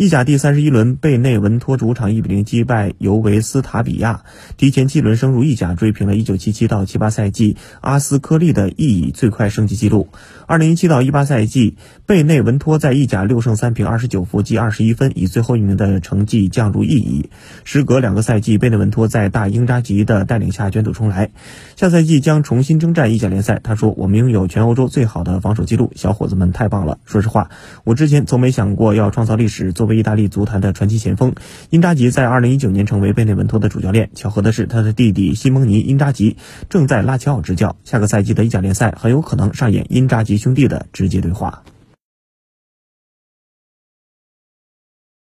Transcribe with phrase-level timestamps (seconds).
[0.00, 4.22] 意甲第三十一轮，贝内文托主场一比零击败尤维斯塔比亚，
[4.56, 10.08] 提前七轮升入意甲，追平了1977到78赛季阿斯科利的意乙最快升级纪录。
[10.48, 11.76] 2017到18赛季，
[12.06, 17.28] 贝内文托在意甲六胜三平二十九负积二十一分，以最后一名的成绩降入意乙。
[17.64, 21.30] 时隔两个赛季，贝内文托在大英扎吉的带领下卷土重来，
[21.76, 23.60] 下赛季将重新征战意甲联赛。
[23.62, 26.98] 他说：“我们拥有全欧洲最好的防守记录，小伙子们太棒了。
[27.04, 27.50] 说实话，
[27.84, 31.34] 我之前从没想过要创造历史，作意大利足坛的传奇前锋，
[31.70, 34.10] 因扎吉在二零一九年成为贝内文托的主教练。
[34.14, 36.36] 巧合的是，他的弟弟西蒙尼·因扎吉
[36.68, 37.76] 正在拉齐奥执教。
[37.84, 41.62] 下个赛季的意甲联赛很有可能上演因扎吉兄弟的直接对话。